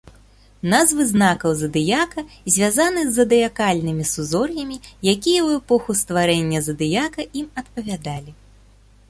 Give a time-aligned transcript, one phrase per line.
[0.73, 2.23] Назвы знакаў задыяка
[2.55, 4.77] звязаны з задыякальнымі сузор'ямі,
[5.13, 8.31] якія ў эпоху стварэння задыяка ім адпавядалі.